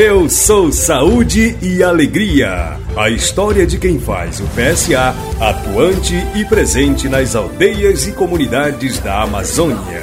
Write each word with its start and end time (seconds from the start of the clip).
Eu 0.00 0.28
sou 0.28 0.70
Saúde 0.70 1.56
e 1.60 1.82
Alegria. 1.82 2.78
A 2.96 3.10
história 3.10 3.66
de 3.66 3.78
quem 3.78 3.98
faz 3.98 4.38
o 4.38 4.44
PSA, 4.44 5.12
atuante 5.40 6.14
e 6.36 6.44
presente 6.44 7.08
nas 7.08 7.34
aldeias 7.34 8.06
e 8.06 8.12
comunidades 8.12 9.00
da 9.00 9.22
Amazônia. 9.22 10.00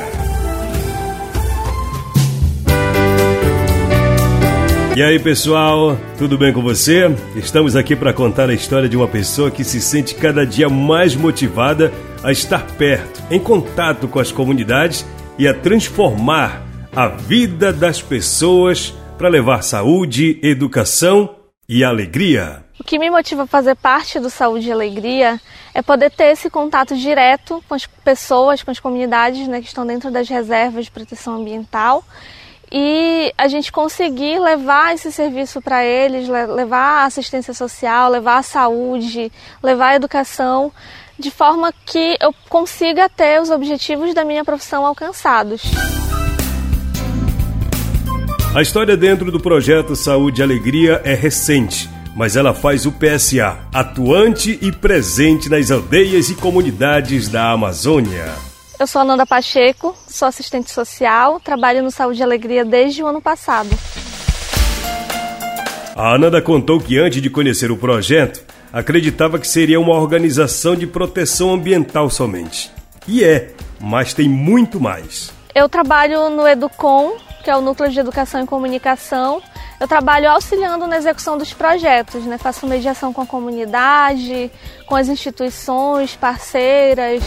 E 4.97 5.01
aí, 5.01 5.17
pessoal, 5.17 5.97
tudo 6.17 6.37
bem 6.37 6.51
com 6.51 6.61
você? 6.61 7.09
Estamos 7.33 7.73
aqui 7.77 7.95
para 7.95 8.11
contar 8.11 8.49
a 8.49 8.53
história 8.53 8.89
de 8.89 8.97
uma 8.97 9.07
pessoa 9.07 9.49
que 9.49 9.63
se 9.63 9.79
sente 9.79 10.13
cada 10.13 10.45
dia 10.45 10.67
mais 10.67 11.15
motivada 11.15 11.93
a 12.21 12.33
estar 12.33 12.67
perto, 12.77 13.23
em 13.31 13.39
contato 13.39 14.09
com 14.09 14.19
as 14.19 14.29
comunidades 14.29 15.05
e 15.39 15.47
a 15.47 15.53
transformar 15.53 16.65
a 16.93 17.07
vida 17.07 17.71
das 17.71 18.01
pessoas 18.01 18.93
para 19.17 19.29
levar 19.29 19.63
saúde, 19.63 20.39
educação 20.43 21.35
e 21.67 21.83
alegria. 21.83 22.65
O 22.79 22.83
que 22.83 22.99
me 22.99 23.09
motiva 23.09 23.43
a 23.43 23.47
fazer 23.47 23.75
parte 23.75 24.19
do 24.19 24.29
Saúde 24.29 24.67
e 24.67 24.71
Alegria 24.71 25.39
é 25.73 25.81
poder 25.81 26.11
ter 26.11 26.25
esse 26.25 26.49
contato 26.49 26.95
direto 26.95 27.63
com 27.67 27.73
as 27.73 27.85
pessoas, 27.85 28.61
com 28.61 28.71
as 28.71 28.79
comunidades 28.79 29.47
né, 29.47 29.61
que 29.61 29.67
estão 29.67 29.85
dentro 29.85 30.11
das 30.11 30.27
reservas 30.27 30.85
de 30.85 30.91
proteção 30.91 31.35
ambiental 31.37 32.03
e 32.71 33.33
a 33.37 33.47
gente 33.47 33.71
conseguir 33.71 34.39
levar 34.39 34.93
esse 34.93 35.11
serviço 35.11 35.61
para 35.61 35.85
eles, 35.85 36.27
levar 36.27 37.03
a 37.03 37.05
assistência 37.05 37.53
social, 37.53 38.11
levar 38.11 38.39
a 38.39 38.43
saúde, 38.43 39.31
levar 39.63 39.89
a 39.89 39.95
educação, 39.95 40.71
de 41.17 41.31
forma 41.31 41.73
que 41.85 42.17
eu 42.19 42.33
consiga 42.49 43.07
ter 43.07 43.41
os 43.41 43.49
objetivos 43.49 44.13
da 44.13 44.25
minha 44.25 44.43
profissão 44.43 44.85
alcançados. 44.85 45.61
A 48.55 48.61
história 48.61 48.95
dentro 48.95 49.29
do 49.33 49.37
projeto 49.37 49.97
Saúde 49.97 50.39
e 50.39 50.41
Alegria 50.41 51.01
é 51.03 51.13
recente, 51.13 51.89
mas 52.15 52.37
ela 52.37 52.53
faz 52.53 52.85
o 52.85 52.91
PSA 52.93 53.57
atuante 53.73 54.57
e 54.61 54.71
presente 54.71 55.49
nas 55.49 55.69
aldeias 55.69 56.29
e 56.29 56.35
comunidades 56.35 57.27
da 57.27 57.51
Amazônia. 57.51 58.33
Eu 58.79 58.87
sou 58.87 59.01
Ananda 59.01 59.25
Pacheco, 59.25 59.93
sou 60.07 60.25
assistente 60.25 60.71
social, 60.71 61.37
trabalho 61.41 61.83
no 61.83 61.91
Saúde 61.91 62.21
e 62.21 62.23
Alegria 62.23 62.63
desde 62.63 63.03
o 63.03 63.07
ano 63.07 63.21
passado. 63.21 63.67
A 65.93 66.13
Ananda 66.15 66.41
contou 66.41 66.79
que 66.79 66.97
antes 66.97 67.21
de 67.21 67.29
conhecer 67.29 67.71
o 67.71 67.77
projeto, 67.77 68.41
acreditava 68.71 69.37
que 69.37 69.49
seria 69.49 69.81
uma 69.81 69.95
organização 69.95 70.77
de 70.77 70.87
proteção 70.87 71.53
ambiental 71.53 72.09
somente. 72.09 72.71
E 73.05 73.21
é, 73.21 73.49
mas 73.81 74.13
tem 74.13 74.29
muito 74.29 74.79
mais. 74.79 75.33
Eu 75.55 75.69
trabalho 75.69 76.29
no 76.29 76.45
Educom, 76.45 77.15
que 77.41 77.49
é 77.49 77.55
o 77.55 77.61
Núcleo 77.61 77.89
de 77.89 77.97
Educação 77.97 78.43
e 78.43 78.45
Comunicação. 78.45 79.41
Eu 79.79 79.87
trabalho 79.87 80.29
auxiliando 80.29 80.85
na 80.85 80.97
execução 80.97 81.37
dos 81.37 81.53
projetos, 81.53 82.25
né? 82.25 82.37
faço 82.37 82.67
mediação 82.67 83.13
com 83.13 83.21
a 83.21 83.25
comunidade, 83.25 84.51
com 84.85 84.97
as 84.97 85.07
instituições 85.07 86.13
parceiras. 86.13 87.23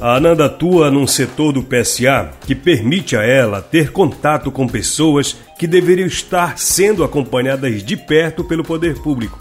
A 0.00 0.14
Ananda 0.14 0.46
atua 0.46 0.88
num 0.88 1.04
setor 1.04 1.52
do 1.52 1.64
PSA 1.64 2.30
que 2.46 2.54
permite 2.54 3.16
a 3.16 3.24
ela 3.24 3.60
ter 3.60 3.90
contato 3.90 4.52
com 4.52 4.68
pessoas 4.68 5.36
que 5.58 5.66
deveriam 5.66 6.06
estar 6.06 6.56
sendo 6.58 7.02
acompanhadas 7.02 7.82
de 7.82 7.96
perto 7.96 8.44
pelo 8.44 8.62
poder 8.62 9.02
público. 9.02 9.36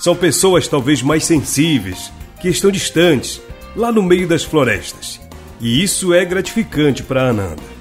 São 0.00 0.16
pessoas 0.16 0.66
talvez 0.66 1.00
mais 1.00 1.24
sensíveis, 1.24 2.10
que 2.40 2.48
estão 2.48 2.72
distantes, 2.72 3.40
lá 3.76 3.92
no 3.92 4.02
meio 4.02 4.26
das 4.26 4.42
florestas. 4.42 5.27
E 5.60 5.82
isso 5.82 6.14
é 6.14 6.24
gratificante 6.24 7.02
para 7.02 7.22
a 7.22 7.28
Ananda 7.30 7.78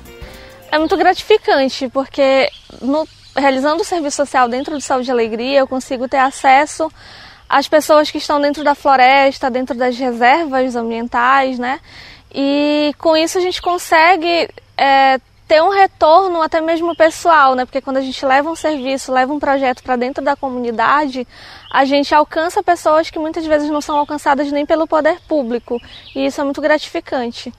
é 0.72 0.78
muito 0.78 0.96
gratificante, 0.98 1.88
porque 1.90 2.50
no, 2.82 3.08
realizando 3.36 3.82
o 3.82 3.86
serviço 3.86 4.18
social 4.18 4.48
dentro 4.48 4.76
do 4.76 4.82
Saúde 4.82 5.10
e 5.10 5.12
Alegria, 5.12 5.60
eu 5.60 5.68
consigo 5.68 6.08
ter 6.08 6.18
acesso 6.18 6.92
às 7.50 7.68
pessoas 7.68 8.12
que 8.12 8.18
estão 8.18 8.40
dentro 8.42 8.64
da 8.64 8.76
floresta, 8.76 9.50
dentro 9.50 9.76
das 9.76 9.98
reservas 9.98 10.76
ambientais, 10.76 11.58
né? 11.58 11.80
E 12.34 12.94
com 12.98 13.16
isso 13.16 13.38
a 13.38 13.42
gente 13.42 13.62
consegue 13.62 14.50
é, 14.78 15.20
ter 15.48 15.64
um 15.64 15.70
retorno 15.70 16.42
até 16.42 16.60
mesmo 16.60 16.94
pessoal, 16.96 17.56
né? 17.56 17.64
Porque 17.66 17.80
quando 17.82 17.98
a 17.98 18.02
gente 18.02 18.24
leva 18.26 18.52
um 18.52 18.56
serviço, 18.56 19.14
leva 19.14 19.34
um 19.34 19.40
projeto 19.40 19.82
para 19.82 19.96
dentro 19.96 20.24
da 20.24 20.36
comunidade, 20.36 21.26
a 21.72 21.86
gente 21.86 22.14
alcança 22.14 22.62
pessoas 22.62 23.10
que 23.10 23.18
muitas 23.18 23.46
vezes 23.46 23.70
não 23.70 23.80
são 23.80 23.98
alcançadas 23.98 24.52
nem 24.52 24.66
pelo 24.66 24.86
poder 24.86 25.20
público. 25.28 25.82
E 26.14 26.26
isso 26.26 26.42
é 26.42 26.44
muito 26.44 26.60
gratificante. 26.60 27.54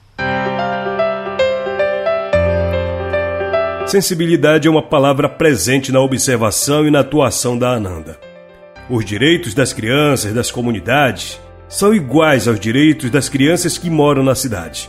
Sensibilidade 3.89 4.67
é 4.67 4.71
uma 4.71 4.83
palavra 4.83 5.27
presente 5.27 5.91
na 5.91 5.99
observação 5.99 6.85
e 6.85 6.91
na 6.91 6.99
atuação 6.99 7.57
da 7.57 7.71
Ananda. 7.71 8.19
Os 8.87 9.03
direitos 9.03 9.55
das 9.55 9.73
crianças 9.73 10.31
das 10.31 10.51
comunidades 10.51 11.41
são 11.67 11.91
iguais 11.91 12.47
aos 12.47 12.59
direitos 12.59 13.09
das 13.09 13.27
crianças 13.27 13.79
que 13.79 13.89
moram 13.89 14.21
na 14.21 14.35
cidade. 14.35 14.87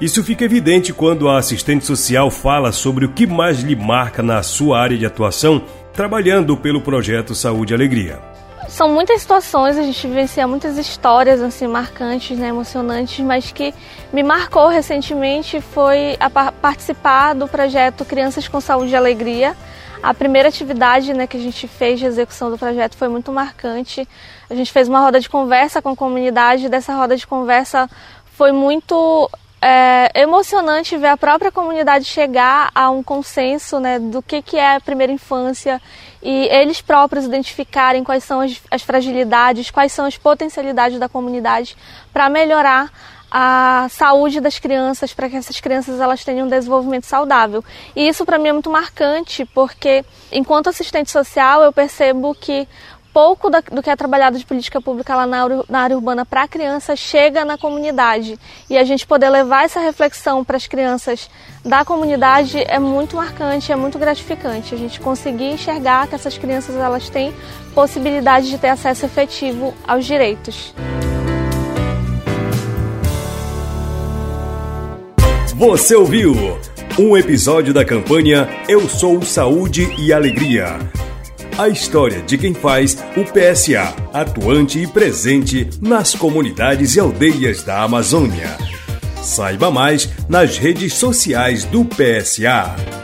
Isso 0.00 0.22
fica 0.22 0.44
evidente 0.44 0.92
quando 0.92 1.28
a 1.28 1.36
assistente 1.36 1.84
social 1.84 2.30
fala 2.30 2.70
sobre 2.70 3.06
o 3.06 3.08
que 3.08 3.26
mais 3.26 3.58
lhe 3.58 3.74
marca 3.74 4.22
na 4.22 4.40
sua 4.44 4.78
área 4.78 4.96
de 4.96 5.04
atuação, 5.04 5.60
trabalhando 5.92 6.56
pelo 6.56 6.80
projeto 6.80 7.34
Saúde 7.34 7.72
e 7.72 7.74
Alegria. 7.74 8.20
São 8.68 8.88
muitas 8.88 9.20
situações, 9.20 9.76
a 9.76 9.82
gente 9.82 10.06
vivencia 10.06 10.46
muitas 10.46 10.78
histórias 10.78 11.42
assim 11.42 11.66
marcantes, 11.66 12.38
né, 12.38 12.48
emocionantes, 12.48 13.24
mas 13.24 13.52
que 13.52 13.74
me 14.12 14.22
marcou 14.22 14.68
recentemente 14.68 15.60
foi 15.60 16.16
participar 16.60 17.34
do 17.34 17.46
projeto 17.46 18.04
Crianças 18.04 18.48
com 18.48 18.60
Saúde 18.60 18.92
e 18.92 18.96
Alegria. 18.96 19.56
A 20.02 20.12
primeira 20.12 20.48
atividade 20.48 21.12
né, 21.12 21.26
que 21.26 21.36
a 21.36 21.40
gente 21.40 21.68
fez 21.68 22.00
de 22.00 22.06
execução 22.06 22.50
do 22.50 22.58
projeto 22.58 22.96
foi 22.96 23.08
muito 23.08 23.30
marcante. 23.30 24.08
A 24.50 24.54
gente 24.54 24.72
fez 24.72 24.88
uma 24.88 25.00
roda 25.00 25.20
de 25.20 25.28
conversa 25.28 25.80
com 25.80 25.90
a 25.90 25.96
comunidade, 25.96 26.68
dessa 26.68 26.94
roda 26.94 27.16
de 27.16 27.26
conversa 27.26 27.88
foi 28.32 28.50
muito 28.50 29.30
é 29.64 30.10
emocionante 30.22 30.96
ver 30.96 31.06
a 31.06 31.16
própria 31.16 31.52
comunidade 31.52 32.04
chegar 32.04 32.72
a 32.74 32.90
um 32.90 33.00
consenso 33.00 33.78
né, 33.78 33.96
do 34.00 34.20
que, 34.20 34.42
que 34.42 34.56
é 34.56 34.74
a 34.74 34.80
primeira 34.80 35.12
infância 35.12 35.80
e 36.20 36.48
eles 36.50 36.82
próprios 36.82 37.26
identificarem 37.26 38.02
quais 38.02 38.24
são 38.24 38.40
as, 38.40 38.60
as 38.68 38.82
fragilidades, 38.82 39.70
quais 39.70 39.92
são 39.92 40.04
as 40.04 40.18
potencialidades 40.18 40.98
da 40.98 41.08
comunidade 41.08 41.76
para 42.12 42.28
melhorar 42.28 42.90
a 43.30 43.86
saúde 43.88 44.40
das 44.40 44.58
crianças, 44.58 45.14
para 45.14 45.28
que 45.30 45.36
essas 45.36 45.58
crianças 45.60 46.00
elas 46.00 46.22
tenham 46.24 46.46
um 46.46 46.50
desenvolvimento 46.50 47.06
saudável. 47.06 47.64
E 47.94 48.06
isso 48.06 48.26
para 48.26 48.38
mim 48.38 48.48
é 48.48 48.52
muito 48.52 48.68
marcante, 48.68 49.44
porque 49.46 50.04
enquanto 50.30 50.68
assistente 50.68 51.10
social 51.10 51.62
eu 51.62 51.72
percebo 51.72 52.34
que 52.34 52.68
pouco 53.12 53.50
do 53.50 53.82
que 53.82 53.90
é 53.90 53.96
trabalhado 53.96 54.38
de 54.38 54.44
política 54.44 54.80
pública 54.80 55.14
lá 55.14 55.26
na, 55.26 55.42
na 55.68 55.80
área 55.80 55.96
urbana 55.96 56.24
para 56.24 56.44
a 56.44 56.48
criança 56.48 56.96
chega 56.96 57.44
na 57.44 57.58
comunidade. 57.58 58.38
E 58.68 58.78
a 58.78 58.84
gente 58.84 59.06
poder 59.06 59.28
levar 59.28 59.64
essa 59.64 59.80
reflexão 59.80 60.44
para 60.44 60.56
as 60.56 60.66
crianças 60.66 61.28
da 61.64 61.84
comunidade 61.84 62.62
é 62.66 62.78
muito 62.78 63.16
marcante, 63.16 63.70
é 63.70 63.76
muito 63.76 63.98
gratificante. 63.98 64.74
A 64.74 64.78
gente 64.78 65.00
conseguir 65.00 65.52
enxergar 65.52 66.06
que 66.06 66.14
essas 66.14 66.38
crianças 66.38 66.74
elas 66.76 67.08
têm 67.08 67.34
possibilidade 67.74 68.48
de 68.48 68.58
ter 68.58 68.68
acesso 68.68 69.04
efetivo 69.04 69.74
aos 69.86 70.04
direitos. 70.04 70.74
Você 75.54 75.94
ouviu 75.94 76.34
um 76.98 77.16
episódio 77.16 77.72
da 77.72 77.84
campanha 77.84 78.48
Eu 78.68 78.88
Sou 78.88 79.22
Saúde 79.22 79.94
e 79.96 80.12
Alegria 80.12 80.78
a 81.58 81.68
história 81.68 82.22
de 82.22 82.38
quem 82.38 82.54
faz 82.54 82.96
o 83.16 83.24
PSA, 83.24 83.94
atuante 84.12 84.78
e 84.78 84.86
presente 84.86 85.68
nas 85.80 86.14
comunidades 86.14 86.96
e 86.96 87.00
aldeias 87.00 87.62
da 87.62 87.82
Amazônia. 87.82 88.56
Saiba 89.22 89.70
mais 89.70 90.08
nas 90.28 90.56
redes 90.58 90.94
sociais 90.94 91.64
do 91.64 91.84
PSA. 91.84 93.01